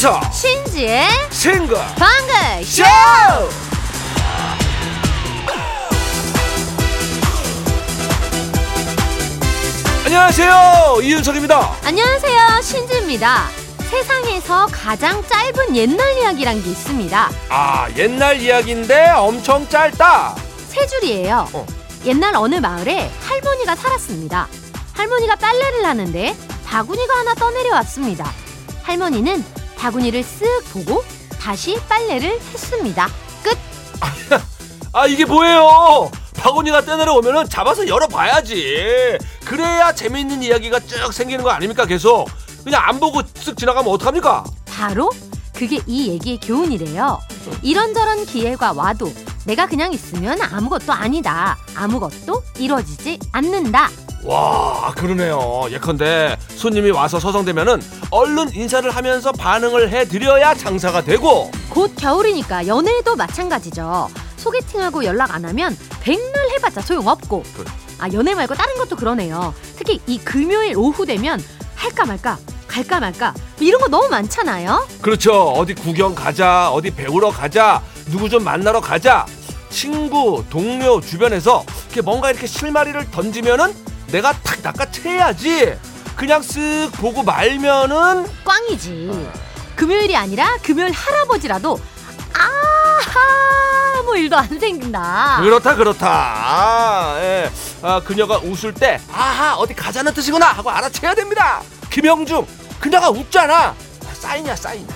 아나운서. 0.00 0.20
신지의 0.32 1.06
싱글 1.30 1.76
방글 1.96 2.64
쇼! 2.64 2.82
안녕하세요. 10.06 10.98
이윤석입니다. 11.02 11.76
안녕하세요. 11.84 12.62
신지입니다. 12.62 13.48
세상에서 13.90 14.66
가장 14.72 15.22
짧은 15.26 15.76
옛날 15.76 16.16
이야기란 16.18 16.62
게 16.62 16.70
있습니다. 16.70 17.30
아 17.50 17.88
옛날 17.96 18.40
이야기인데 18.40 19.10
엄청 19.10 19.68
짧다. 19.68 20.34
세 20.68 20.86
줄이에요. 20.86 21.46
어. 21.52 21.66
옛날 22.06 22.34
어느 22.36 22.54
마을에 22.54 23.10
할머니가 23.22 23.76
살았습니다. 23.76 24.48
할머니가 24.94 25.36
빨래를 25.36 25.84
하는데 25.84 26.34
바구니가 26.64 27.18
하나 27.18 27.34
떠내려왔습니다. 27.34 28.32
할머니는 28.82 29.44
바구니를 29.80 30.22
쓱 30.22 30.64
보고 30.72 31.02
다시 31.40 31.78
빨래를 31.88 32.38
했습니다 32.38 33.08
끝 33.42 33.56
아 34.92 35.06
이게 35.06 35.24
뭐예요 35.24 36.10
바구니가 36.36 36.82
떼내려 36.82 37.14
오면은 37.14 37.48
잡아서 37.48 37.88
열어봐야지 37.88 39.18
그래야 39.46 39.92
재밌는 39.92 40.42
이야기가 40.42 40.80
쭉 40.80 41.12
생기는 41.12 41.42
거 41.42 41.50
아닙니까 41.50 41.86
계속 41.86 42.28
그냥 42.62 42.82
안 42.84 43.00
보고 43.00 43.22
쓱 43.22 43.56
지나가면 43.56 43.90
어떡합니까 43.92 44.44
바로 44.66 45.10
그게 45.60 45.78
이 45.86 46.08
얘기의 46.08 46.40
교훈이래요. 46.40 47.20
이런저런 47.60 48.24
기회가 48.24 48.72
와도 48.72 49.12
내가 49.44 49.66
그냥 49.66 49.92
있으면 49.92 50.40
아무것도 50.40 50.90
아니다. 50.90 51.58
아무것도 51.74 52.42
이루어지지 52.56 53.18
않는다. 53.30 53.90
와 54.22 54.92
그러네요 54.94 55.66
예컨대 55.70 56.36
손님이 56.48 56.90
와서 56.90 57.18
서성대면은 57.18 57.80
얼른 58.10 58.54
인사를 58.54 58.88
하면서 58.90 59.32
반응을 59.32 59.90
해드려야 59.90 60.54
장사가 60.54 61.02
되고 61.02 61.50
곧 61.70 61.94
겨울이니까 61.96 62.66
연애도 62.66 63.16
마찬가지죠. 63.16 64.08
소개팅하고 64.36 65.04
연락 65.04 65.34
안 65.34 65.44
하면 65.44 65.76
백날 66.00 66.50
해봤자 66.50 66.80
소용없고. 66.80 67.44
그래. 67.56 67.66
아 67.98 68.08
연애 68.12 68.34
말고 68.34 68.54
다른 68.54 68.76
것도 68.76 68.96
그러네요. 68.96 69.54
특히 69.76 70.00
이 70.06 70.18
금요일 70.18 70.76
오후 70.76 71.06
되면 71.06 71.42
할까 71.74 72.04
말까 72.04 72.38
갈까 72.66 73.00
말까 73.00 73.34
이런 73.60 73.80
거 73.80 73.88
너무 73.88 74.08
많잖아요. 74.08 74.86
그렇죠 75.00 75.50
어디 75.52 75.74
구경 75.74 76.14
가자 76.14 76.70
어디 76.70 76.90
배우러 76.90 77.30
가자 77.30 77.82
누구 78.06 78.28
좀 78.28 78.44
만나러 78.44 78.80
가자 78.80 79.24
친구 79.70 80.44
동료 80.50 81.00
주변에서 81.00 81.64
이렇게 81.86 82.00
뭔가 82.02 82.30
이렇게 82.30 82.46
실마리를 82.46 83.10
던지면은 83.10 83.72
내가 84.10 84.32
탁 84.40 84.60
낚아채야지. 84.62 85.78
그냥 86.16 86.40
쓱 86.42 86.92
보고 86.94 87.22
말면은 87.22 88.26
꽝이지. 88.44 89.30
금요일이 89.76 90.16
아니라 90.16 90.56
금요일 90.62 90.92
할아버지라도 90.92 91.80
아무 92.34 94.16
일도 94.18 94.36
안 94.36 94.46
생긴다. 94.58 95.38
그렇다 95.40 95.74
그렇다. 95.76 96.08
아, 96.10 97.16
예. 97.20 97.50
아, 97.82 98.00
그녀가 98.04 98.38
웃을 98.38 98.74
때 98.74 99.00
아하 99.12 99.56
어디 99.56 99.72
가자는 99.74 100.12
뜻이구나 100.12 100.46
하고 100.46 100.70
알아채야 100.70 101.14
됩니다. 101.14 101.62
김영중 101.90 102.46
그녀가 102.80 103.08
웃잖아 103.10 103.68
아, 103.68 103.74
사인이야 104.14 104.56
사인. 104.56 104.86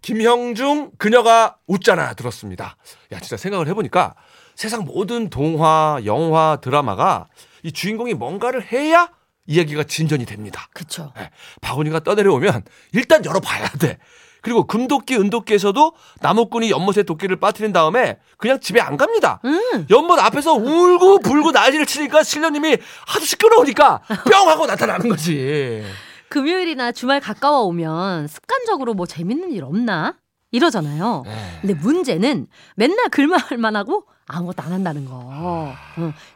김형중 0.00 0.92
그녀가 0.98 1.56
웃잖아. 1.66 2.14
들었습니다. 2.14 2.76
야 3.12 3.20
진짜 3.20 3.36
생각을 3.36 3.68
해보니까 3.68 4.14
세상 4.62 4.84
모든 4.84 5.28
동화 5.28 6.00
영화 6.04 6.56
드라마가 6.62 7.26
이 7.64 7.72
주인공이 7.72 8.14
뭔가를 8.14 8.70
해야 8.70 9.08
이야기가 9.46 9.82
진전이 9.82 10.24
됩니다 10.24 10.68
그쵸. 10.72 11.12
예, 11.18 11.30
바구니가 11.60 11.98
떠내려오면 12.04 12.62
일단 12.92 13.24
열어봐야 13.24 13.70
돼. 13.80 13.98
그리고 14.40 14.64
금도끼, 14.68 15.16
은도끼에서도 15.16 15.94
나무꾼이 16.20 16.70
연못에 16.70 17.02
도끼를 17.02 17.40
빠뜨린 17.40 17.72
다음에 17.72 18.20
그냥 18.38 18.60
집에 18.60 18.80
안 18.80 18.96
갑니다. 18.96 19.40
음. 19.44 19.86
연못 19.90 20.20
앞에서 20.20 20.52
울고 20.52 21.18
불고 21.18 21.50
난리를 21.50 21.84
치니까 21.84 22.22
신령님이 22.22 22.76
하도 23.08 23.24
시끄러우니까 23.24 24.02
뿅 24.30 24.48
하고 24.48 24.66
나타나는 24.66 25.08
거지. 25.08 25.82
금요일이나 26.28 26.92
주말 26.92 27.18
가까워 27.18 27.62
오면 27.62 28.28
습관적으로 28.28 28.94
뭐 28.94 29.06
재밌는 29.06 29.50
일 29.50 29.64
없나? 29.64 30.14
이러잖아요. 30.52 31.24
네. 31.26 31.58
근데 31.62 31.74
문제는 31.74 32.46
맨날 32.76 33.08
글말만 33.08 33.74
하고 33.74 34.06
아무것도 34.32 34.62
안 34.62 34.72
한다는 34.72 35.04
거. 35.04 35.12
어, 35.14 35.74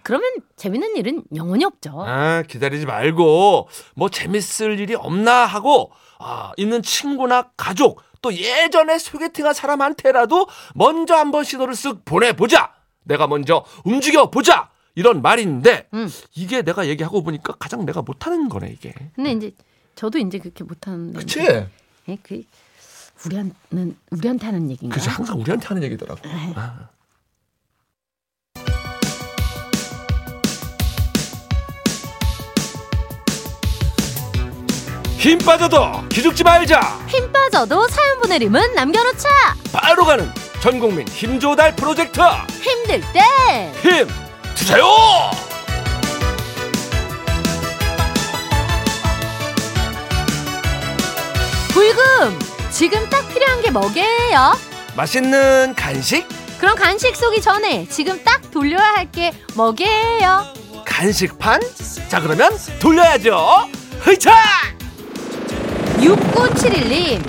그러면 0.02 0.30
재밌는 0.56 0.96
일은 0.96 1.24
영원히 1.34 1.64
없죠. 1.64 2.04
아, 2.06 2.42
기다리지 2.42 2.86
말고 2.86 3.68
뭐 3.94 4.08
재밌을 4.08 4.78
일이 4.78 4.94
없나 4.94 5.46
하고 5.46 5.90
아, 6.18 6.52
있는 6.56 6.82
친구나 6.82 7.50
가족 7.56 8.02
또 8.22 8.34
예전에 8.34 8.98
소개팅한 8.98 9.54
사람한테라도 9.54 10.46
먼저 10.74 11.14
한번 11.14 11.44
시도를 11.44 11.74
쓱 11.74 12.04
보내보자. 12.04 12.72
내가 13.04 13.26
먼저 13.26 13.64
움직여 13.84 14.30
보자. 14.30 14.70
이런 14.94 15.20
말인데 15.20 15.88
음. 15.92 16.08
이게 16.34 16.62
내가 16.62 16.88
얘기하고 16.88 17.22
보니까 17.22 17.52
가장 17.58 17.84
내가 17.84 18.00
못하는 18.00 18.48
거네 18.48 18.70
이게. 18.70 18.94
근데 19.14 19.32
이제 19.32 19.52
저도 19.94 20.18
이제 20.18 20.38
그렇게 20.38 20.64
못하는데. 20.64 21.18
그치? 21.18 21.40
예, 21.40 22.18
그 22.22 22.42
우리한테는 23.26 23.96
우리한테 24.10 24.46
하는 24.46 24.70
얘기인가? 24.70 24.94
그치 24.94 25.08
항상 25.10 25.38
우리한테 25.38 25.66
하는 25.66 25.82
얘기더라고. 25.82 26.20
네. 26.22 26.52
아. 26.56 26.88
힘 35.26 35.38
빠져도 35.38 36.06
기죽지 36.08 36.44
말자. 36.44 36.80
힘 37.08 37.32
빠져도 37.32 37.88
사연 37.88 38.20
보내림은 38.20 38.74
남겨놓자. 38.74 39.28
바로 39.72 40.04
가는 40.04 40.30
전국민 40.60 41.08
힘조달 41.08 41.74
프로젝트 41.74 42.20
힘들 42.62 43.00
때 43.12 43.20
힘 43.82 44.06
주세요. 44.54 44.84
불금 51.70 52.38
지금 52.70 53.08
딱 53.10 53.28
필요한 53.28 53.60
게 53.62 53.70
뭐게요? 53.70 54.56
맛있는 54.96 55.74
간식, 55.74 56.26
그럼 56.58 56.74
간식 56.76 57.14
쏘기 57.16 57.40
전에 57.40 57.86
지금 57.90 58.22
딱 58.24 58.50
돌려야 58.50 58.94
할 58.94 59.10
게 59.10 59.32
뭐게요? 59.54 60.44
간식판. 60.84 61.60
자 62.08 62.20
그러면 62.20 62.56
돌려야죠. 62.80 63.68
흐차. 64.00 64.32
6971님 66.06 67.20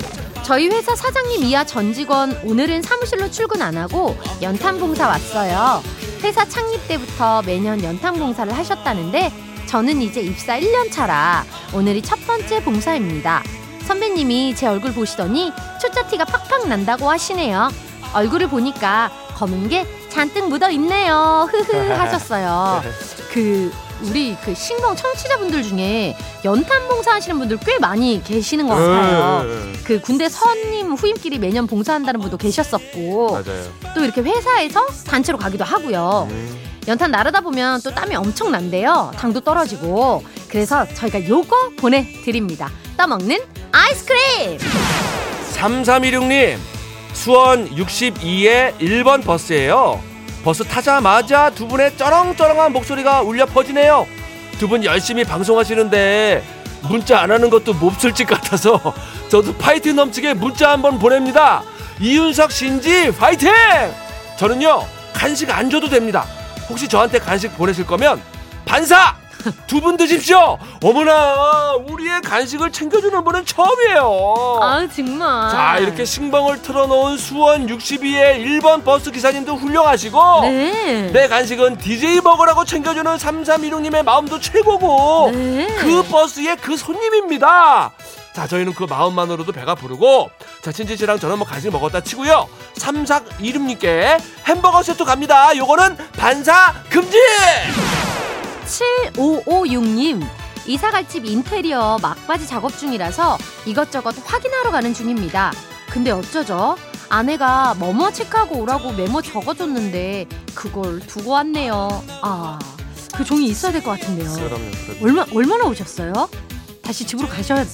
저희 0.44 0.68
회사 0.68 0.94
사장님 0.94 1.42
이하 1.42 1.64
전 1.64 1.92
직원 1.92 2.38
오늘은 2.44 2.82
사무실로 2.82 3.28
출근 3.30 3.60
안 3.60 3.76
하고 3.76 4.16
연탄 4.40 4.78
봉사 4.78 5.08
왔어요. 5.08 5.82
회사 6.22 6.44
창립 6.44 6.86
때부터 6.86 7.42
매년 7.42 7.82
연탄 7.82 8.14
봉사를 8.14 8.56
하셨다는데 8.56 9.32
저는 9.66 10.00
이제 10.00 10.20
입사 10.20 10.58
1년 10.58 10.92
차라 10.92 11.44
오늘이 11.74 12.00
첫 12.02 12.24
번째 12.24 12.62
봉사입니다. 12.62 13.42
선배님이 13.86 14.54
제 14.54 14.68
얼굴 14.68 14.92
보시더니 14.92 15.52
초짜티가 15.82 16.24
팍팍 16.26 16.68
난다고 16.68 17.10
하시네요. 17.10 17.70
얼굴을 18.14 18.48
보니까 18.48 19.10
검은 19.34 19.68
게 19.68 19.86
잔뜩 20.08 20.48
묻어 20.48 20.70
있네요. 20.70 21.48
흐흐 21.50 21.76
하셨어요. 21.92 22.82
그 23.32 23.72
우리 24.02 24.36
그 24.44 24.54
신공 24.54 24.94
청취자분들 24.94 25.62
중에 25.62 26.16
연탄 26.44 26.86
봉사 26.88 27.12
하시는 27.14 27.38
분들 27.38 27.58
꽤 27.64 27.78
많이 27.78 28.22
계시는 28.22 28.68
것 28.68 28.74
같아요. 28.74 29.44
그 29.84 30.00
군대 30.00 30.28
선임 30.28 30.92
후임끼리 30.92 31.38
매년 31.38 31.66
봉사한다는 31.66 32.20
분도 32.20 32.36
계셨었고 32.36 33.32
맞아요. 33.32 33.72
또 33.94 34.04
이렇게 34.04 34.20
회사에서 34.20 34.86
단체로 35.06 35.38
가기도 35.38 35.64
하고요. 35.64 36.28
음. 36.30 36.58
연탄 36.86 37.10
나르다 37.10 37.40
보면 37.42 37.82
또 37.82 37.90
땀이 37.94 38.14
엄청 38.16 38.50
난대요. 38.50 39.12
당도 39.16 39.40
떨어지고. 39.40 40.24
그래서 40.48 40.86
저희가 40.94 41.28
요거 41.28 41.72
보내드립니다. 41.78 42.70
떠먹는 42.96 43.38
아이스크림! 43.72 44.58
3316님 45.52 46.56
수원 47.12 47.68
62의 47.74 48.78
1번 48.78 49.24
버스예요 49.24 50.00
버스 50.48 50.64
타자마자 50.64 51.50
두 51.50 51.68
분의 51.68 51.94
쩌렁쩌렁한 51.98 52.72
목소리가 52.72 53.20
울려 53.20 53.44
퍼지네요. 53.44 54.06
두 54.58 54.66
분 54.66 54.82
열심히 54.82 55.22
방송하시는데 55.22 56.42
문자 56.88 57.20
안 57.20 57.30
하는 57.30 57.50
것도 57.50 57.74
몹쓸 57.74 58.14
짓 58.14 58.24
같아서 58.24 58.80
저도 59.28 59.54
파이팅 59.58 59.96
넘치게 59.96 60.32
문자 60.32 60.70
한번 60.70 60.98
보냅니다. 60.98 61.62
이윤석 62.00 62.50
신지 62.50 63.12
파이팅! 63.14 63.52
저는요 64.38 64.86
간식 65.12 65.50
안 65.50 65.68
줘도 65.68 65.86
됩니다. 65.86 66.24
혹시 66.70 66.88
저한테 66.88 67.18
간식 67.18 67.54
보내실 67.54 67.84
거면 67.86 68.18
반사 68.64 69.17
두 69.66 69.80
분 69.80 69.96
드십시오. 69.96 70.58
어머나 70.82 71.74
우리의 71.88 72.20
간식을 72.22 72.72
챙겨주는 72.72 73.22
분은 73.24 73.44
처음이에요. 73.46 74.58
아 74.60 74.86
정말. 74.94 75.50
자 75.50 75.78
이렇게 75.78 76.04
신방을 76.04 76.62
틀어놓은 76.62 77.16
수원 77.16 77.66
62의 77.66 78.44
1번 78.44 78.84
버스 78.84 79.10
기사님도 79.10 79.56
훌륭하시고 79.56 80.40
네. 80.42 81.10
내 81.12 81.28
간식은 81.28 81.78
DJ 81.78 82.20
먹으라고 82.20 82.64
챙겨주는 82.64 83.16
3316님의 83.16 84.02
마음도 84.02 84.40
최고고 84.40 85.30
네. 85.32 85.66
그 85.78 86.02
버스의 86.02 86.56
그 86.56 86.76
손님입니다. 86.76 87.92
자 88.32 88.46
저희는 88.46 88.74
그 88.74 88.84
마음만으로도 88.84 89.52
배가 89.52 89.74
부르고 89.74 90.30
자 90.62 90.70
친지 90.72 90.96
씨랑 90.96 91.18
저는 91.18 91.38
뭐 91.38 91.46
간식 91.46 91.70
먹었다 91.70 92.00
치고요. 92.00 92.48
3416님께 92.76 94.20
햄버거 94.46 94.82
세트 94.82 95.04
갑니다. 95.04 95.56
요거는 95.56 95.96
반사 96.16 96.74
금지. 96.90 97.16
7556님 98.68 100.22
이사갈 100.66 101.08
집 101.08 101.24
인테리어 101.24 101.98
막바지 102.02 102.46
작업 102.46 102.76
중이라서 102.76 103.38
이것저것 103.64 104.14
확인하러 104.24 104.70
가는 104.70 104.92
중입니다. 104.92 105.52
근데 105.90 106.10
어쩌죠? 106.10 106.76
아내가 107.08 107.74
뭐뭐 107.78 108.12
체크하고 108.12 108.56
오라고 108.60 108.92
메모 108.92 109.22
적어줬는데 109.22 110.26
그걸 110.54 111.00
두고 111.00 111.30
왔네요. 111.30 112.04
아, 112.20 112.58
그 113.14 113.24
종이 113.24 113.46
있어야 113.46 113.72
될 113.72 113.82
것 113.82 113.92
같은데요. 113.98 114.30
그럼요. 114.34 114.64
얼마 115.02 115.26
얼마나 115.34 115.64
오셨어요? 115.64 116.12
다시 116.82 117.06
집으로 117.06 117.28
가셔야 117.28 117.64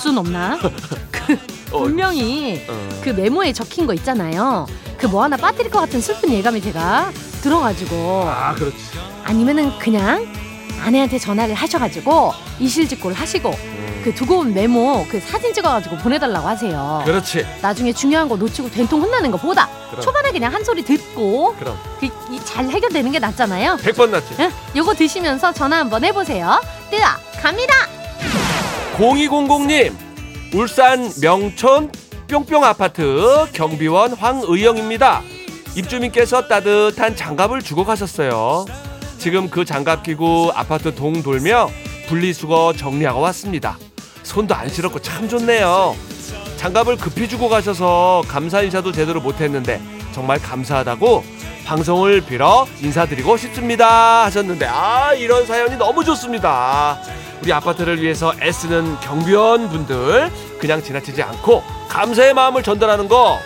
순 0.00 0.16
없나? 0.16 0.58
그 1.12 1.36
분명히 1.66 2.64
어. 2.68 2.88
그 3.02 3.10
메모에 3.10 3.52
적힌 3.52 3.86
거 3.86 3.92
있잖아요. 3.94 4.66
그 4.96 5.06
뭐 5.06 5.22
하나 5.22 5.36
빠뜨릴 5.36 5.70
것 5.70 5.78
같은 5.80 6.00
슬픈 6.00 6.32
예감이 6.32 6.60
제가 6.62 7.12
들어가지고 7.42 8.24
아 8.26 8.54
그렇지. 8.54 8.76
아니면은 9.24 9.78
그냥 9.78 10.26
아내한테 10.84 11.18
전화를 11.18 11.54
하셔가지고 11.54 12.32
이실직고를 12.60 13.16
하시고 13.16 13.50
음. 13.50 14.00
그 14.04 14.14
두고 14.14 14.38
온 14.38 14.54
메모 14.54 15.04
그 15.10 15.20
사진 15.20 15.52
찍어가지고 15.52 15.96
보내달라고 15.98 16.46
하세요. 16.46 17.02
그렇지. 17.04 17.44
나중에 17.60 17.92
중요한 17.92 18.28
거 18.28 18.36
놓치고 18.36 18.70
된통 18.70 19.02
혼나는 19.02 19.30
그럼. 19.90 20.00
초반에 20.02 20.30
그냥 20.30 20.52
한 20.54 20.62
소리 20.64 20.82
듣고 20.84 21.54
그럼 21.58 21.76
그, 22.00 22.06
이 22.06 22.38
잘 22.44 22.66
해결되는 22.68 23.10
게 23.12 23.18
낫잖아요. 23.18 23.76
100번 23.76 24.10
낫지. 24.10 24.34
응? 24.40 24.50
요거 24.76 24.94
드시면서 24.94 25.52
전화 25.52 25.78
한번 25.78 26.04
해보세요. 26.04 26.60
뜨아 26.90 27.18
갑니다. 27.42 27.74
0200님 28.96 29.92
울산 30.54 31.10
명촌 31.20 31.90
뿅뿅 32.28 32.64
아파트 32.64 33.46
경비원 33.52 34.12
황의영입니다. 34.14 35.22
입주민께서 35.76 36.46
따뜻한 36.48 37.14
장갑을 37.16 37.62
주고 37.62 37.84
가셨어요. 37.84 38.64
지금 39.18 39.48
그 39.50 39.64
장갑 39.64 40.02
끼고 40.02 40.52
아파트 40.54 40.94
동 40.94 41.22
돌며 41.22 41.68
분리수거 42.06 42.74
정리하고 42.76 43.20
왔습니다. 43.20 43.76
손도 44.22 44.54
안 44.54 44.68
시렵고 44.68 45.00
참 45.00 45.28
좋네요. 45.28 45.94
장갑을 46.56 46.96
급히 46.96 47.28
주고 47.28 47.48
가셔서 47.48 48.22
감사 48.28 48.62
인사도 48.62 48.92
제대로 48.92 49.20
못했는데 49.20 49.80
정말 50.12 50.38
감사하다고 50.40 51.24
방송을 51.66 52.22
빌어 52.22 52.66
인사드리고 52.80 53.36
싶습니다 53.36 54.24
하셨는데 54.24 54.66
아 54.66 55.12
이런 55.14 55.46
사연이 55.46 55.76
너무 55.76 56.04
좋습니다. 56.04 56.98
우리 57.42 57.52
아파트를 57.52 58.02
위해서 58.02 58.32
애쓰는 58.40 58.98
경비원 59.00 59.68
분들 59.68 60.30
그냥 60.58 60.82
지나치지 60.82 61.22
않고 61.22 61.62
감사의 61.88 62.34
마음을 62.34 62.62
전달하는 62.62 63.08
거 63.08 63.38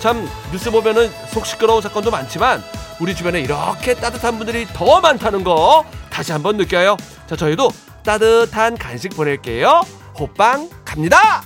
참 0.00 0.28
뉴스 0.52 0.70
보면은 0.70 1.10
속 1.32 1.44
시끄러운 1.44 1.82
사건도 1.82 2.10
많지만 2.12 2.62
우리 3.00 3.14
주변에 3.14 3.40
이렇게 3.40 3.94
따뜻한 3.94 4.38
분들이 4.38 4.66
더 4.66 5.00
많다는 5.00 5.44
거 5.44 5.84
다시 6.10 6.32
한번 6.32 6.56
느껴요. 6.56 6.96
자 7.26 7.36
저희도 7.36 7.70
따뜻한 8.02 8.76
간식 8.76 9.10
보낼게요. 9.10 9.82
호빵 10.18 10.68
갑니다. 10.84 11.42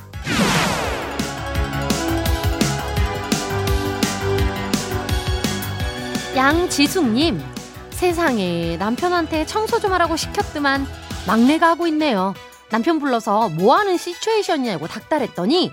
양지숙님 6.35 7.43
세상에 7.91 8.79
남편한테 8.79 9.45
청소 9.45 9.79
좀 9.79 9.93
하라고 9.93 10.17
시켰더만 10.17 10.87
막내가 11.27 11.69
하고 11.69 11.87
있네요. 11.89 12.33
남편 12.71 12.99
불러서 12.99 13.51
뭐 13.51 13.77
하는 13.77 13.99
시츄에이션이냐고 13.99 14.87
닥달했더니 14.87 15.73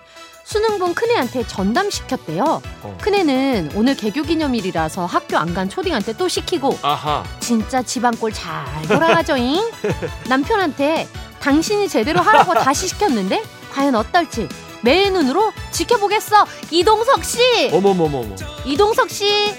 수능 0.50 0.80
본 0.80 0.96
큰애한테 0.96 1.46
전담 1.46 1.92
시켰대요. 1.92 2.64
어. 2.82 2.98
큰애는 3.02 3.74
오늘 3.76 3.96
개교 3.96 4.24
기념일이라서 4.24 5.06
학교 5.06 5.38
안 5.38 5.54
간 5.54 5.70
초딩한테 5.70 6.14
또 6.14 6.28
시키고 6.28 6.76
아하. 6.82 7.24
진짜 7.40 7.84
집안 7.84 8.16
꼴 8.18 8.34
잘 8.34 8.66
돌아가죠잉. 8.88 9.62
남편한테 10.28 11.08
당신이 11.40 11.88
제대로 11.88 12.22
하라고 12.22 12.56
다시 12.56 12.88
시켰는데 12.88 13.44
과연 13.72 13.94
어떨지 13.94 14.50
매의 14.82 15.12
눈으로 15.12 15.52
지켜보겠어. 15.70 16.46
이동석 16.72 17.24
씨, 17.24 17.70
어머머머머. 17.72 18.36
이동석 18.66 19.12
씨, 19.12 19.54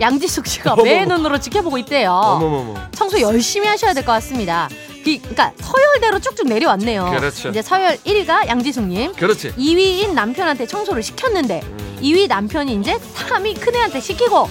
양지숙 0.00 0.46
씨가 0.48 0.72
어머머. 0.72 0.88
매의 0.90 1.06
눈으로 1.06 1.38
지켜보고 1.38 1.78
있대요. 1.78 2.10
어머머머. 2.12 2.80
청소 2.96 3.20
열심히 3.20 3.68
하셔야 3.68 3.94
될 3.94 4.04
것 4.04 4.10
같습니다. 4.12 4.68
그, 5.04 5.18
그러니까 5.18 5.52
서열대로 5.60 6.20
쭉쭉 6.20 6.46
내려왔네요. 6.48 7.10
그렇죠. 7.18 7.48
이제 7.48 7.60
서열 7.62 7.96
1위가 7.98 8.46
양지숙님, 8.48 9.14
그렇지. 9.14 9.52
2위인 9.54 10.12
남편한테 10.14 10.66
청소를 10.66 11.02
시켰는데 11.02 11.60
음. 11.64 11.98
2위 12.02 12.28
남편이 12.28 12.74
이제 12.76 12.98
3위 13.14 13.60
큰애한테 13.60 14.00
시키고 14.00 14.48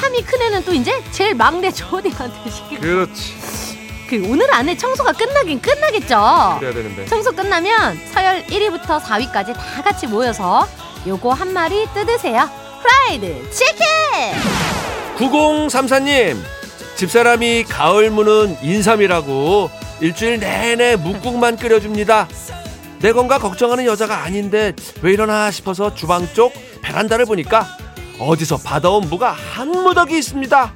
3위 0.00 0.26
큰애는 0.26 0.64
또 0.64 0.72
이제 0.74 1.02
제일 1.12 1.34
막내 1.34 1.70
조딩한테 1.70 2.50
시키고 2.50 2.80
그렇지. 2.80 3.44
그 4.08 4.22
오늘 4.28 4.52
안에 4.52 4.76
청소가 4.76 5.12
끝나긴 5.12 5.60
끝나겠죠. 5.62 6.56
그래야 6.60 6.74
되는데. 6.74 7.06
청소 7.06 7.32
끝나면 7.32 7.98
서열 8.12 8.44
1위부터 8.46 9.00
4위까지 9.00 9.54
다 9.54 9.82
같이 9.82 10.06
모여서 10.06 10.68
요거 11.06 11.32
한 11.32 11.52
마리 11.52 11.86
뜯으세요. 11.94 12.48
프라이드 12.82 13.50
치킨! 13.50 13.76
9034님 15.16 16.36
집사람이 16.96 17.64
가을 17.64 18.10
무는 18.10 18.56
인삼이라고 18.62 19.70
일주일 20.00 20.40
내내 20.40 20.96
묵국만 20.96 21.56
끓여줍니다. 21.56 22.28
내 23.00 23.12
건강 23.12 23.40
걱정하는 23.40 23.84
여자가 23.84 24.22
아닌데 24.22 24.72
왜 25.02 25.12
이러나 25.12 25.50
싶어서 25.50 25.94
주방 25.94 26.26
쪽 26.32 26.52
베란다를 26.82 27.26
보니까 27.26 27.66
어디서 28.18 28.58
받아온 28.58 29.08
무가 29.08 29.32
한 29.32 29.68
무더기 29.70 30.18
있습니다. 30.18 30.72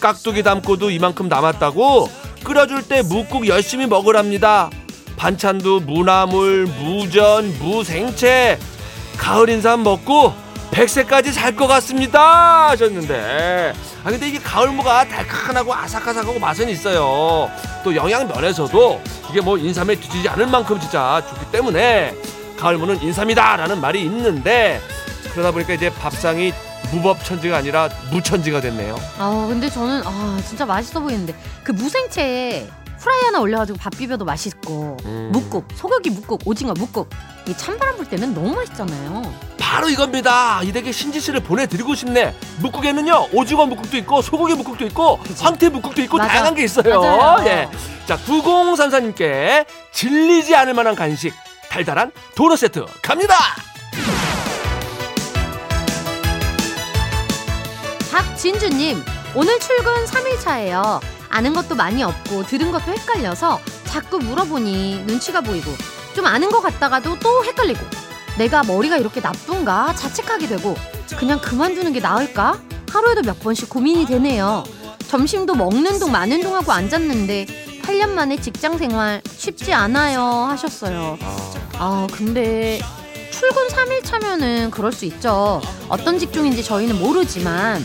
깍두기 0.00 0.42
담고도 0.42 0.90
이만큼 0.90 1.28
남았다고 1.28 2.08
끓여줄 2.44 2.88
때 2.88 3.02
묵국 3.02 3.46
열심히 3.46 3.86
먹으랍니다. 3.86 4.70
반찬도 5.16 5.80
무나물, 5.80 6.66
무전, 6.66 7.56
무생채 7.58 8.58
가을 9.16 9.48
인삼 9.48 9.82
먹고 9.84 10.32
백세까지 10.72 11.32
살것 11.32 11.68
같습니다. 11.68 12.70
하셨는데. 12.70 13.72
아 14.04 14.10
근데 14.10 14.28
이게 14.28 14.38
가을무가 14.38 15.06
달큰하고 15.06 15.72
아삭아삭하고 15.72 16.38
맛은 16.40 16.68
있어요. 16.68 17.50
또 17.84 17.94
영양 17.94 18.26
면에서도 18.26 19.00
이게 19.30 19.40
뭐 19.40 19.56
인삼에 19.58 19.94
뒤지지 19.94 20.28
않을 20.30 20.46
만큼 20.46 20.80
진짜 20.80 21.22
좋기 21.28 21.52
때문에 21.52 22.14
가을무는 22.58 23.02
인삼이다 23.02 23.56
라는 23.56 23.80
말이 23.80 24.02
있는데 24.02 24.80
그러다 25.32 25.50
보니까 25.50 25.74
이제 25.74 25.90
밥상이 25.90 26.52
무법천지가 26.90 27.56
아니라 27.56 27.88
무천지가 28.10 28.60
됐네요. 28.60 28.98
아 29.18 29.46
근데 29.48 29.68
저는 29.68 30.02
아 30.04 30.40
진짜 30.46 30.66
맛있어 30.66 31.00
보이는데 31.00 31.34
그 31.62 31.72
무생채 31.72 32.66
프라이 33.02 33.20
하나 33.24 33.40
올려가지고 33.40 33.78
밥 33.78 33.90
비벼도 33.96 34.24
맛있고 34.24 34.96
음. 35.06 35.30
묵국 35.32 35.66
소고기 35.74 36.10
묵국 36.10 36.42
오징어 36.46 36.72
묵국 36.72 37.10
이 37.48 37.56
찬바람 37.56 37.96
불 37.96 38.06
때는 38.08 38.32
너무 38.32 38.54
맛있잖아요. 38.54 39.22
바로 39.58 39.88
이겁니다. 39.88 40.62
이 40.62 40.70
댁에 40.70 40.92
신지 40.92 41.18
씨를 41.18 41.40
보내드리고 41.40 41.96
싶네. 41.96 42.32
묵국에는요 42.60 43.30
오징어 43.32 43.66
묵국도 43.66 43.96
있고 43.98 44.22
소고기 44.22 44.54
묵국도 44.54 44.86
있고 44.86 45.18
그치. 45.18 45.42
황태 45.42 45.68
묵국도 45.70 46.00
있고 46.02 46.18
맞아. 46.18 46.28
다양한 46.30 46.54
게 46.54 46.62
있어요. 46.62 47.38
예. 47.44 47.68
자 48.06 48.16
9034님께 48.18 49.66
질리지 49.90 50.54
않을 50.54 50.74
만한 50.74 50.94
간식 50.94 51.34
달달한 51.68 52.12
도넛 52.36 52.58
세트 52.60 52.84
갑니다. 53.02 53.34
박진주님 58.12 59.02
오늘 59.34 59.58
출근 59.58 60.04
3일차예요. 60.04 61.00
아는 61.32 61.54
것도 61.54 61.74
많이 61.74 62.02
없고 62.02 62.44
들은 62.46 62.70
것도 62.70 62.92
헷갈려서 62.92 63.58
자꾸 63.84 64.18
물어보니 64.18 65.04
눈치가 65.06 65.40
보이고 65.40 65.72
좀 66.14 66.26
아는 66.26 66.50
것 66.50 66.60
같다가도 66.60 67.18
또 67.20 67.44
헷갈리고 67.44 67.80
내가 68.38 68.62
머리가 68.62 68.98
이렇게 68.98 69.20
나쁜가 69.20 69.94
자책하게 69.94 70.46
되고 70.46 70.76
그냥 71.18 71.40
그만두는 71.40 71.92
게 71.92 72.00
나을까 72.00 72.60
하루에도 72.90 73.22
몇 73.22 73.40
번씩 73.40 73.70
고민이 73.70 74.06
되네요. 74.06 74.62
점심도 75.08 75.54
먹는 75.54 75.98
동 75.98 76.12
마는 76.12 76.42
동 76.42 76.54
하고 76.54 76.72
앉았는데 76.72 77.80
8년 77.82 78.10
만에 78.10 78.36
직장 78.38 78.76
생활 78.76 79.22
쉽지 79.26 79.72
않아요 79.72 80.22
하셨어요. 80.22 81.18
아 81.78 82.06
근데 82.12 82.78
출근 83.30 83.68
3일 83.68 84.04
차면은 84.04 84.70
그럴 84.70 84.92
수 84.92 85.06
있죠. 85.06 85.62
어떤 85.88 86.18
직종인지 86.18 86.62
저희는 86.62 86.98
모르지만 86.98 87.84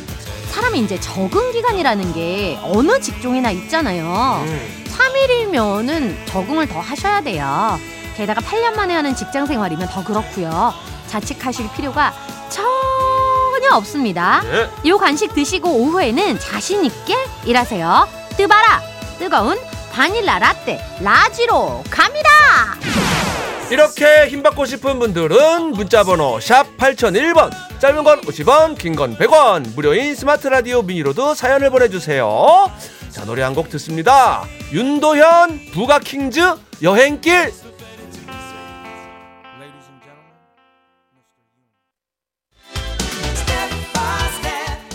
사람이 0.58 0.80
이제 0.80 1.00
적응 1.00 1.52
기간이라는 1.52 2.14
게 2.14 2.58
어느 2.64 3.00
직종이나 3.00 3.52
있잖아요. 3.52 4.44
음. 4.44 4.84
3일이면은 4.88 6.16
적응을 6.26 6.68
더 6.68 6.80
하셔야 6.80 7.22
돼요. 7.22 7.80
게다가 8.16 8.42
8년 8.42 8.74
만에 8.74 8.96
하는 8.96 9.16
직장 9.16 9.46
생활이면 9.46 9.88
더 9.90 10.04
그렇고요. 10.04 10.74
자책하실 11.06 11.70
필요가 11.76 12.12
전혀 12.50 13.70
없습니다. 13.76 14.42
네. 14.50 14.68
이 14.84 14.92
간식 14.94 15.36
드시고 15.36 15.70
오후에는 15.70 16.40
자신 16.40 16.84
있게 16.84 17.16
일하세요. 17.46 18.08
뜨바라 18.36 18.82
뜨거운 19.20 19.60
바닐라 19.92 20.40
라떼 20.40 20.80
라지로 21.02 21.84
갑니다. 21.92 22.30
이렇게 23.70 24.28
힘받고 24.30 24.66
싶은 24.66 24.98
분들은 24.98 25.74
문자번호 25.74 26.40
샵 26.40 26.66
8001번 26.78 27.67
짧은 27.80 28.04
건 28.04 28.22
50원 28.22 28.78
긴 28.78 28.96
건 28.96 29.16
100원 29.18 29.76
무료인 29.76 30.16
스마트 30.16 30.48
라디오 30.48 30.82
미니로도 30.82 31.36
사연을 31.36 31.70
보내주세요 31.70 32.72
자 33.12 33.26
노래 33.26 33.44
한 33.44 33.54
곡 33.54 33.70
듣습니다 33.70 34.44
윤도현 34.74 35.72
부가킹즈 35.74 36.40
여행길 36.82 37.52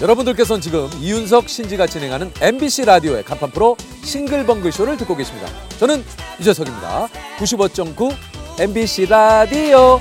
여러분들께서는 0.00 0.60
지금 0.60 0.88
이윤석 1.00 1.48
신지가 1.48 1.86
진행하는 1.86 2.32
MBC 2.40 2.86
라디오의 2.86 3.22
간판 3.22 3.50
프로 3.52 3.76
싱글벙글 4.02 4.72
쇼를 4.72 4.96
듣고 4.96 5.14
계십니다. 5.16 5.48
저는 5.78 6.02
유재석입니다. 6.40 7.08
95.9 7.38 8.12
MBC 8.60 9.06
라디오. 9.06 10.00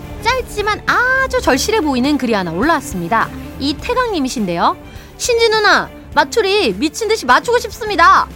짧지만 0.21 0.83
아주 0.87 1.41
절실해 1.41 1.81
보이는 1.81 2.17
글이 2.17 2.33
하나 2.33 2.51
올라왔습니다. 2.51 3.29
이 3.59 3.75
태강님이신데요. 3.75 4.77
신지 5.17 5.49
누나 5.49 5.89
맞추리 6.13 6.73
미친 6.73 7.07
듯이 7.07 7.25
맞추고 7.25 7.59
싶습니다. 7.59 8.27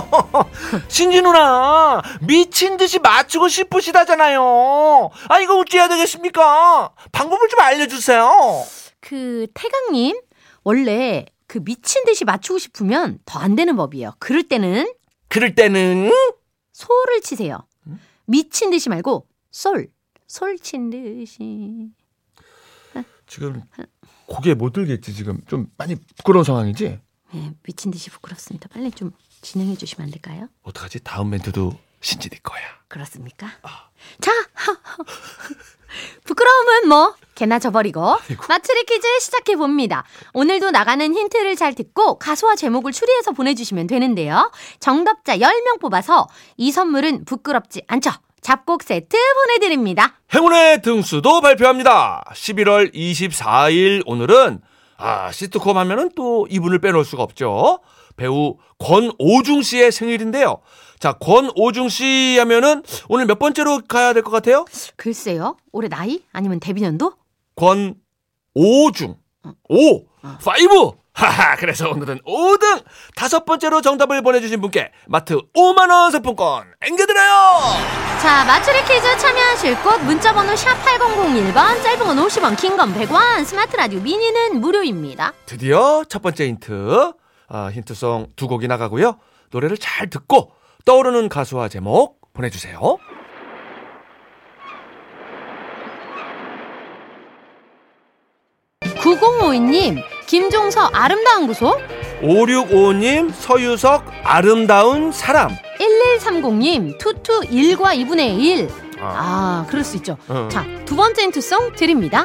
신지 0.88 1.20
누나 1.22 2.00
미친 2.22 2.76
듯이 2.76 2.98
맞추고 2.98 3.48
싶으시다잖아요. 3.48 5.10
아 5.28 5.40
이거 5.40 5.58
어찌해야 5.58 5.88
되겠습니까? 5.88 6.90
방법을 7.12 7.48
좀 7.48 7.60
알려주세요. 7.60 8.64
그 9.00 9.46
태강님 9.54 10.18
원래 10.62 11.26
그 11.46 11.58
미친 11.62 12.04
듯이 12.04 12.24
맞추고 12.24 12.58
싶으면 12.58 13.18
더 13.26 13.38
안 13.38 13.54
되는 13.54 13.76
법이에요. 13.76 14.14
그럴 14.18 14.42
때는 14.44 14.90
그럴 15.28 15.54
때는 15.54 16.10
소를 16.72 17.20
치세요. 17.20 17.66
미친 18.26 18.70
듯이 18.70 18.88
말고 18.88 19.26
솔. 19.50 19.88
솔친 20.34 20.90
듯이. 20.90 21.90
지금 23.28 23.62
고개 24.26 24.54
못 24.54 24.72
들겠지 24.72 25.14
지금 25.14 25.40
좀 25.46 25.68
많이 25.76 25.94
부끄러운 26.16 26.44
상황이지. 26.44 26.98
네, 27.32 27.54
미친 27.62 27.92
듯이 27.92 28.10
부끄럽습니다. 28.10 28.68
빨리 28.68 28.90
좀 28.90 29.12
진행해 29.42 29.76
주시면 29.76 30.06
안 30.06 30.10
될까요? 30.10 30.48
어떡하지? 30.62 31.04
다음 31.04 31.30
멘트도 31.30 31.78
신지 32.00 32.28
네 32.28 32.40
거야. 32.42 32.60
그렇습니까? 32.88 33.46
자, 34.20 34.32
부끄러움은 36.24 36.88
뭐 36.88 37.14
개나 37.36 37.60
져버리고 37.60 38.16
마츠리 38.48 38.84
퀴즈 38.86 39.06
시작해 39.20 39.54
봅니다. 39.54 40.04
오늘도 40.32 40.72
나가는 40.72 41.14
힌트를 41.14 41.54
잘 41.54 41.74
듣고 41.76 42.18
가수와 42.18 42.56
제목을 42.56 42.90
추리해서 42.90 43.30
보내주시면 43.30 43.86
되는데요. 43.86 44.50
정답자 44.80 45.38
10명 45.38 45.80
뽑아서 45.80 46.26
이 46.56 46.72
선물은 46.72 47.24
부끄럽지 47.24 47.82
않죠? 47.86 48.10
잡곡 48.44 48.82
세트 48.82 49.16
보내드립니다. 49.36 50.20
행운의 50.34 50.82
등수도 50.82 51.40
발표합니다. 51.40 52.24
11월 52.34 52.94
24일 52.94 54.02
오늘은 54.04 54.60
아 54.98 55.32
시트콤 55.32 55.78
하면은 55.78 56.10
또 56.14 56.46
이분을 56.50 56.78
빼놓을 56.80 57.06
수가 57.06 57.22
없죠. 57.22 57.80
배우 58.16 58.58
권오중 58.78 59.62
씨의 59.62 59.90
생일인데요. 59.92 60.58
자 61.00 61.14
권오중 61.14 61.88
씨 61.88 62.36
하면은 62.38 62.82
오늘 63.08 63.24
몇 63.24 63.38
번째로 63.38 63.80
가야 63.88 64.12
될 64.12 64.22
것 64.22 64.30
같아요? 64.30 64.66
글쎄요, 64.96 65.56
올해 65.72 65.88
나이 65.88 66.22
아니면 66.32 66.60
데뷔 66.60 66.82
년도? 66.82 67.14
권오중 67.56 69.16
오 69.70 70.04
five 70.44 70.92
하하 71.14 71.54
그래서 71.56 71.88
오늘은 71.90 72.20
5등 72.26 72.82
다섯 73.14 73.44
번째로 73.44 73.80
정답을 73.80 74.20
보내주신 74.22 74.60
분께 74.60 74.90
마트 75.06 75.36
5만 75.54 75.90
원 75.90 76.10
상품권 76.10 76.64
앵겨드려요. 76.80 77.60
자, 78.20 78.44
맞추리 78.44 78.82
퀴즈 78.84 79.18
참여하실 79.18 79.82
곳 79.82 80.02
문자번호 80.02 80.56
샵 80.56 80.74
8001번, 80.82 81.82
짧은 81.82 81.98
건 82.06 82.16
50원, 82.16 82.56
긴 82.58 82.76
건 82.76 82.92
100원, 82.94 83.44
스마트 83.44 83.76
라디오 83.76 84.00
미니는 84.00 84.60
무료입니다. 84.60 85.32
드디어 85.46 86.04
첫 86.08 86.20
번째 86.22 86.46
힌트 86.48 87.12
아, 87.48 87.70
힌트송 87.72 88.28
두 88.34 88.48
곡이 88.48 88.66
나가고요. 88.66 89.18
노래를 89.50 89.76
잘 89.78 90.10
듣고 90.10 90.52
떠오르는 90.84 91.28
가수와 91.28 91.68
제목 91.68 92.18
보내주세요. 92.32 92.98
구공오이님 99.04 99.98
김종서 100.26 100.88
아름다운 100.94 101.46
구속, 101.46 101.78
5655님 102.22 103.30
서유석 103.34 104.02
아름다운 104.24 105.12
사람 105.12 105.50
1130님 105.78 106.96
투투 106.96 107.42
1과 107.42 107.94
2분의 107.98 108.40
1. 108.40 108.68
아, 109.00 109.04
아, 109.04 109.66
그럴 109.68 109.84
수 109.84 109.98
있죠. 109.98 110.16
어. 110.26 110.48
자, 110.50 110.64
두 110.86 110.96
번째 110.96 111.20
힌트송 111.24 111.74
드립니다. 111.74 112.24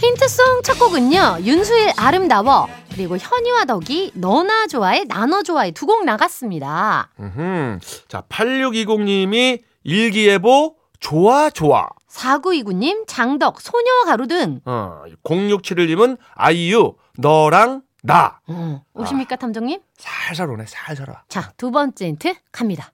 힌트송 0.00 0.62
첫 0.64 0.76
곡은요, 0.80 1.38
윤수일 1.44 1.92
아름다워, 1.96 2.66
그리고 2.92 3.16
현이와 3.16 3.64
덕이 3.64 4.10
너나 4.16 4.66
좋아해, 4.66 5.04
나너 5.06 5.44
좋아해 5.44 5.70
두 5.70 5.86
곡 5.86 6.04
나갔습니다. 6.04 7.10
음흠. 7.20 7.78
자 8.08 8.22
8620님이 8.28 9.60
일기예보 9.84 10.74
좋아 10.98 11.48
좋아 11.50 11.86
4929님, 12.16 13.04
장덕, 13.06 13.60
소녀와 13.60 14.04
가로등. 14.06 14.60
어, 14.64 15.02
0671님은 15.24 16.16
아이유 16.34 16.94
너랑 17.18 17.82
나 18.02 18.40
어, 18.48 18.82
오십니까, 18.94 19.36
탐정님? 19.36 19.80
살살 19.98 20.50
오네 20.50 20.64
살살 20.66 21.10
와 21.10 21.22
자, 21.28 21.52
두 21.56 21.70
번째 21.70 22.06
힌트 22.06 22.34
갑니다. 22.52 22.92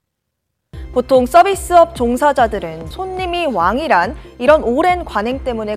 보통 0.92 1.24
서비스업 1.26 1.94
종사자들은 1.94 2.88
손님이 2.88 3.46
왕이란 3.46 4.16
이런 4.38 4.62
오랜 4.62 5.04
관행 5.04 5.42
때문에 5.44 5.76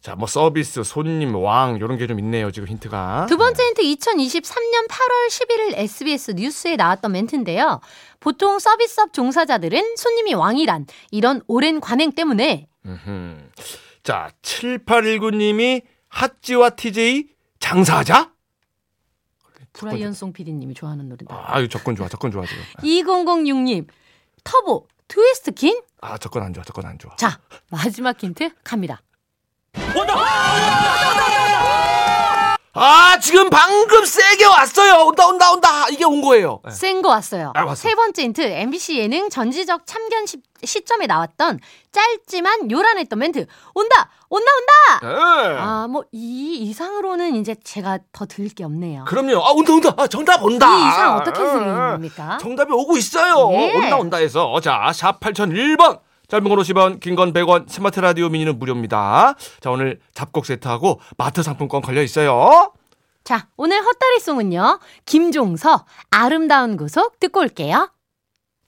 자, 0.00 0.14
뭐 0.14 0.28
서비스, 0.28 0.84
손님, 0.84 1.34
왕 1.34 1.74
이런 1.76 1.98
게 1.98 2.06
좀 2.06 2.18
있네요. 2.20 2.50
지금 2.52 2.68
힌트가. 2.68 3.26
두 3.28 3.36
번째 3.36 3.62
힌트 3.62 3.82
2023년 3.82 4.88
8월 4.88 5.28
11일 5.28 5.74
SBS 5.76 6.30
뉴스에 6.36 6.76
나왔던 6.76 7.10
멘트인데요. 7.12 7.80
보통 8.20 8.58
서비스업 8.60 9.12
종사자들은 9.12 9.96
손님이 9.96 10.34
왕이란 10.34 10.86
이런 11.10 11.42
오랜 11.48 11.80
관행 11.80 12.12
때문에 12.12 12.67
음흠. 12.88 13.50
자, 14.02 14.30
7819님이 14.42 15.82
핫지와 16.08 16.70
TJ 16.70 17.28
장사하자? 17.60 18.32
브라이언송 19.74 20.32
PD님이 20.32 20.74
좋아하는 20.74 21.08
노래다. 21.08 21.34
아, 21.46 21.60
이 21.60 21.68
접근 21.68 21.94
좋아. 21.94 22.08
접근 22.08 22.30
좋아 22.30 22.44
지금. 22.46 22.62
2006님 22.82 23.86
터보 24.42 24.88
트위스트 25.06 25.52
킨? 25.52 25.80
아, 26.00 26.18
접근 26.18 26.42
안 26.42 26.52
좋아. 26.52 26.64
접근 26.64 26.84
안 26.86 26.98
좋아. 26.98 27.14
자 27.16 27.38
마지막 27.70 28.20
힌트 28.20 28.50
갑니다. 28.64 29.02
아, 32.74 33.18
지금 33.20 33.50
방금 33.50 34.04
세게 34.04 34.44
왔어요. 34.44 35.06
온다 35.06 35.26
온다 35.26 35.50
온다. 35.52 35.88
이게 35.90 36.04
온 36.04 36.20
거예요. 36.20 36.60
네. 36.64 36.70
센거 36.70 37.08
왔어요. 37.08 37.52
아. 37.54 37.74
세 37.74 37.94
번째 37.94 38.22
힌트 38.22 38.40
MBC 38.42 38.98
예능 38.98 39.30
전지적 39.30 39.86
참견 39.86 40.26
시, 40.26 40.38
시점에 40.62 41.06
나왔던 41.06 41.60
짧지만 41.92 42.70
요란했던 42.70 43.18
멘트 43.18 43.46
온다 43.74 44.10
온다 44.28 44.46
온다. 45.00 45.08
네. 45.16 45.58
아뭐 45.58 46.04
이 46.12 46.58
이상으로는 46.62 47.36
이제 47.36 47.56
제가 47.64 47.98
더 48.12 48.26
드릴 48.26 48.54
게 48.54 48.64
없네요. 48.64 49.04
그럼요. 49.06 49.38
아, 49.44 49.50
온다 49.52 49.72
온다. 49.72 49.94
아, 49.96 50.06
정답 50.06 50.42
온다. 50.44 50.66
이 50.76 50.88
이상 50.88 51.16
어떻게 51.16 51.40
아, 51.40 51.52
드리는 51.52 51.74
겁니까? 51.74 52.38
정답이 52.40 52.72
오고 52.72 52.96
있어요. 52.98 53.50
예. 53.52 53.74
온다 53.74 53.96
온다 53.96 54.16
해서 54.18 54.60
자, 54.60 54.90
샵 54.94 55.18
8001번. 55.20 56.00
짧은 56.28 56.46
건 56.46 56.58
50원, 56.58 57.00
긴 57.00 57.16
건 57.16 57.32
100원, 57.32 57.68
스마트 57.70 58.00
라디오 58.00 58.28
미니는 58.28 58.58
무료입니다. 58.58 59.34
자, 59.60 59.70
오늘 59.70 59.98
잡곡 60.12 60.44
세트하고 60.44 61.00
마트 61.16 61.42
상품권 61.42 61.80
걸려 61.80 62.02
있어요. 62.02 62.72
자, 63.24 63.48
오늘 63.56 63.82
헛다리송은요. 63.82 64.78
김종서 65.06 65.86
아름다운 66.10 66.76
구속 66.76 67.18
듣고 67.18 67.40
올게요. 67.40 67.90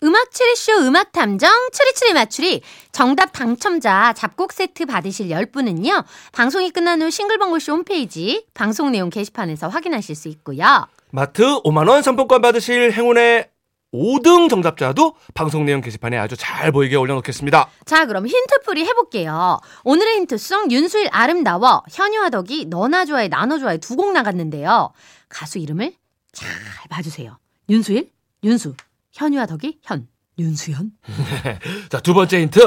음악 0.02 0.31
추리쇼 0.31 0.73
음악 0.87 1.12
탐정 1.12 1.50
추리추리 1.73 2.14
맞추리 2.14 2.62
정답 2.93 3.33
당첨자 3.35 4.14
잡곡 4.14 4.55
세트 4.55 4.87
받으실 4.87 5.29
10분은요. 5.29 6.05
방송이 6.33 6.71
끝난 6.71 7.02
후 7.02 7.11
싱글벙글쇼 7.11 7.73
홈페이지 7.73 8.47
방송 8.55 8.93
내용 8.93 9.11
게시판에서 9.11 9.69
확인하실 9.69 10.14
수 10.17 10.29
있고요. 10.29 10.87
마트 11.11 11.43
5만 11.43 11.87
원 11.90 12.00
상품권 12.00 12.40
받으실 12.40 12.93
행운의 12.93 13.50
5등 13.93 14.49
정답자도 14.49 15.15
방송 15.35 15.65
내용 15.65 15.81
게시판에 15.81 16.17
아주 16.17 16.37
잘 16.37 16.71
보이게 16.73 16.97
올려놓겠습니다. 16.97 17.69
자, 17.85 18.07
그럼 18.07 18.27
힌트풀이 18.27 18.85
해볼게요. 18.87 19.59
오늘의 19.85 20.17
힌트송 20.17 20.71
윤수일 20.71 21.09
아름다워 21.11 21.83
현유와 21.91 22.31
덕이 22.31 22.67
너나 22.67 23.05
좋아해 23.05 23.29
나너 23.29 23.59
좋아해 23.59 23.79
두 23.79 23.97
곡 23.97 24.13
나갔는데요. 24.13 24.93
가수 25.29 25.59
이름을 25.59 25.93
잘 26.33 26.49
봐주세요. 26.89 27.39
윤수일, 27.69 28.11
윤수, 28.45 28.75
현유와 29.13 29.47
덕이 29.47 29.79
현, 29.83 30.07
윤수현. 30.39 30.93
자, 31.91 32.01
두 32.01 32.15
번째 32.15 32.41
힌트. 32.41 32.61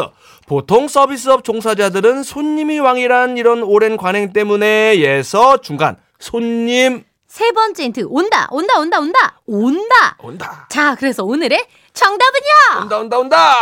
보통 0.45 0.87
서비스업 0.89 1.43
종사자들은 1.45 2.23
손님이 2.23 2.79
왕이란 2.79 3.37
이런 3.37 3.63
오랜 3.63 3.95
관행 3.97 4.33
때문에 4.33 4.99
예서 4.99 5.61
중간 5.61 5.95
손님 6.19 7.03
세 7.33 7.51
번째 7.51 7.85
힌트 7.85 8.05
온다, 8.09 8.47
온다, 8.51 8.77
온다, 8.77 8.99
온다, 8.99 9.39
온다. 9.47 10.15
온다. 10.19 10.67
자, 10.69 10.93
그래서 10.99 11.23
오늘의 11.23 11.65
정답은요. 11.91 12.83
온다 12.83 12.97
온다 12.99 13.17
온다. 13.17 13.61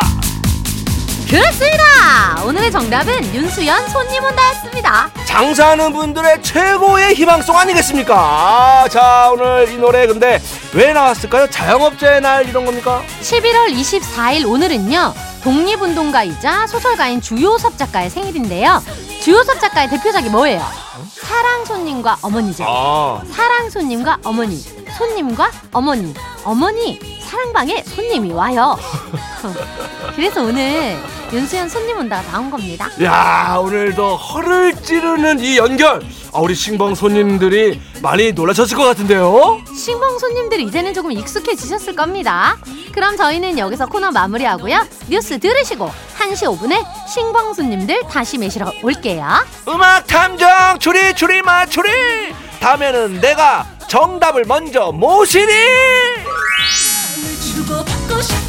그렇습니다. 1.30 2.44
오늘의 2.46 2.70
정답은 2.70 3.34
윤수연 3.34 3.88
손님 3.88 4.22
온다였습니다. 4.26 5.10
장사하는 5.24 5.94
분들의 5.94 6.44
최고의 6.44 7.14
희망송 7.16 7.58
아니겠습니까? 7.58 8.14
아, 8.14 8.90
자, 8.90 9.30
오늘 9.32 9.72
이 9.72 9.78
노래 9.78 10.06
근데 10.06 10.42
왜 10.74 10.92
나왔을까요? 10.92 11.50
자영업자의 11.50 12.20
날 12.20 12.50
이런 12.50 12.66
겁니까? 12.66 13.02
11월 13.22 13.74
24일 13.74 14.50
오늘은요. 14.52 15.14
독립운동가이자 15.46 16.68
소설가인 16.68 17.22
주요섭 17.22 17.78
작가의 17.78 18.10
생일인데요. 18.10 18.84
주요섭 19.22 19.62
작가의 19.62 19.90
대표작이 19.92 20.28
뭐예요? 20.28 20.91
사랑 21.32 21.64
손님과 21.64 22.18
어머니죠. 22.24 22.66
아, 22.68 23.24
사랑 23.32 23.70
손님과 23.70 24.20
어머니, 24.26 24.62
손님과 24.98 25.52
어머니, 25.72 26.14
어머니 26.44 27.00
사랑방에 27.22 27.84
손님이 27.84 28.32
와요. 28.34 28.78
그래서 30.16 30.44
오늘 30.44 30.98
윤수연 31.32 31.70
손님 31.70 31.98
온다가 31.98 32.30
나온 32.30 32.50
겁니다. 32.52 32.90
야, 33.02 33.58
오늘도 33.58 34.18
허를 34.18 34.76
찌르는 34.76 35.40
이 35.40 35.58
연결. 35.58 36.02
아, 36.34 36.40
우리 36.40 36.54
신봉 36.54 36.96
손님들이 36.96 37.82
많이 38.02 38.34
놀라셨을 38.34 38.76
것 38.76 38.84
같은데요? 38.84 39.62
신봉 39.74 40.20
손님들이 40.20 40.64
이제는 40.64 40.94
조금 40.94 41.12
익숙해지셨을 41.14 41.96
겁니다. 41.96 42.58
그럼 42.94 43.16
저희는 43.16 43.58
여기서 43.58 43.86
코너 43.86 44.12
마무리하고요. 44.12 44.86
뉴스 45.08 45.40
들으시고 45.40 45.90
1시 46.20 46.48
5분에 46.60 46.84
신봉 47.08 47.54
손님들 47.54 48.02
다시 48.10 48.38
매시러 48.38 48.72
올게요. 48.84 49.26
음악 49.70 50.06
탐정 50.08 50.80
추리 50.80 51.14
추리 51.14 51.42
맞추리. 51.42 51.90
다음에는 52.60 53.22
내가 53.22 53.66
정답을 53.92 54.46
먼저 54.46 54.90
싶어 58.22 58.41